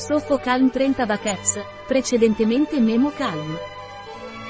[0.00, 3.54] Sofocalm 30 Vacaps, precedentemente Memo Calm.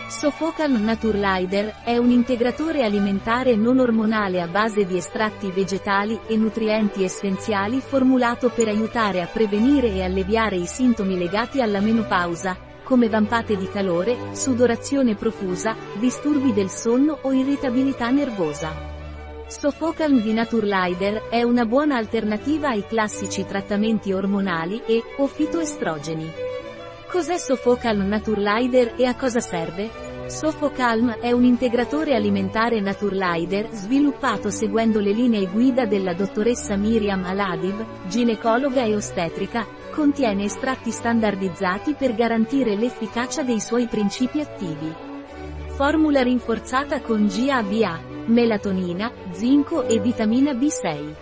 [0.08, 7.02] Sofocalm Naturlider è un integratore alimentare non ormonale a base di estratti vegetali e nutrienti
[7.02, 13.56] essenziali formulato per aiutare a prevenire e alleviare i sintomi legati alla menopausa, come vampate
[13.56, 18.99] di calore, sudorazione profusa, disturbi del sonno o irritabilità nervosa.
[19.50, 26.30] Sofocalm di Naturlider è una buona alternativa ai classici trattamenti ormonali e, o fitoestrogeni.
[27.10, 29.90] Cos'è Sofocalm Naturlider e a cosa serve?
[30.28, 37.84] Sofocalm è un integratore alimentare Naturlider sviluppato seguendo le linee guida della dottoressa Miriam Aladib,
[38.06, 44.94] ginecologa e ostetrica, contiene estratti standardizzati per garantire l'efficacia dei suoi principi attivi.
[45.70, 51.14] Formula rinforzata con GABA, melatonina, zinco e vitamina B6.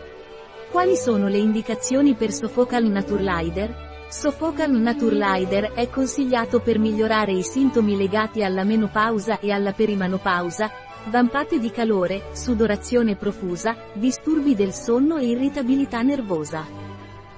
[0.70, 3.86] Quali sono le indicazioni per Sofocal Naturlider?
[4.08, 10.70] Sofocal Naturlider è consigliato per migliorare i sintomi legati alla menopausa e alla perimenopausa,
[11.06, 16.66] vampate di calore, sudorazione profusa, disturbi del sonno e irritabilità nervosa.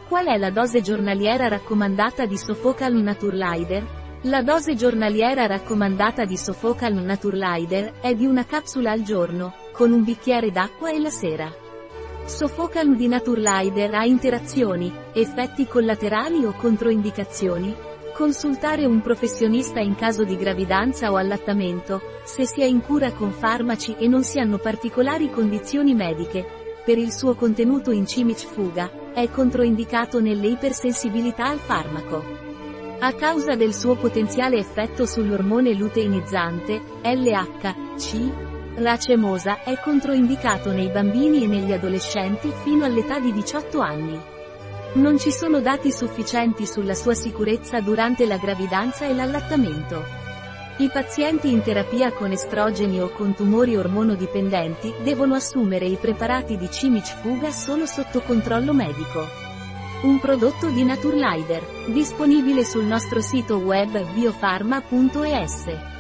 [0.09, 4.00] Qual è la dose giornaliera raccomandata di Sofocal Naturlider?
[4.25, 10.05] La dose giornaliera raccomandata di Sofocal Naturlider è di una capsula al giorno, con un
[10.05, 11.51] bicchiere d'acqua e la sera.
[12.27, 17.75] Sofocal di Naturlider ha interazioni, effetti collaterali o controindicazioni?
[18.13, 23.33] Consultare un professionista in caso di gravidanza o allattamento, se si è in cura con
[23.33, 26.45] farmaci e non si hanno particolari condizioni mediche.
[26.85, 32.50] Per il suo contenuto in cimic fuga, è controindicato nelle ipersensibilità al farmaco.
[33.03, 41.47] A causa del suo potenziale effetto sull'ormone luteinizzante, LHC, racemosa è controindicato nei bambini e
[41.47, 44.21] negli adolescenti fino all'età di 18 anni.
[44.95, 50.05] Non ci sono dati sufficienti sulla sua sicurezza durante la gravidanza e l'allattamento.
[50.77, 56.71] I pazienti in terapia con estrogeni o con tumori ormonodipendenti devono assumere i preparati di
[56.71, 59.50] Cimic Fuga solo sotto controllo medico.
[60.03, 66.00] Un prodotto di Naturlider, disponibile sul nostro sito web biofarma.es.